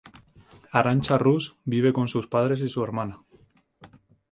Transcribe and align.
Arantxa 0.79 1.19
Rus 1.19 1.57
vive 1.67 1.93
con 1.93 2.07
sus 2.07 2.25
padres 2.25 2.61
y 2.61 2.69
su 2.69 2.83
hermana. 2.83 3.19